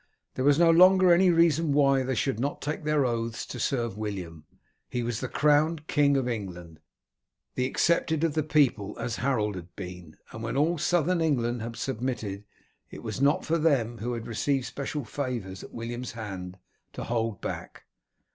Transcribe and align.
There 0.33 0.43
was 0.43 0.57
no 0.57 0.71
longer 0.71 1.13
any 1.13 1.29
reason 1.29 1.73
why 1.73 2.01
they 2.01 2.15
should 2.15 2.39
not 2.39 2.59
take 2.59 2.83
their 2.83 3.05
oaths 3.05 3.45
to 3.45 3.59
serve 3.59 3.99
William. 3.99 4.45
He 4.89 5.03
was 5.03 5.19
the 5.19 5.27
crowned 5.27 5.85
king 5.85 6.17
of 6.17 6.27
England, 6.27 6.79
the 7.53 7.67
accepted 7.67 8.23
of 8.23 8.33
the 8.33 8.41
people, 8.41 8.97
as 8.97 9.17
Harold 9.17 9.53
had 9.53 9.75
been, 9.75 10.17
and 10.31 10.41
when 10.41 10.57
all 10.57 10.79
Southern 10.79 11.21
England 11.21 11.61
had 11.61 11.75
submitted 11.75 12.45
it 12.89 13.03
was 13.03 13.21
not 13.21 13.45
for 13.45 13.59
them, 13.59 13.99
who 13.99 14.13
had 14.13 14.25
received 14.25 14.65
special 14.65 15.05
favours 15.05 15.63
at 15.63 15.71
William's 15.71 16.13
hand, 16.13 16.57
to 16.93 17.03
hold 17.03 17.39
back. 17.39 17.83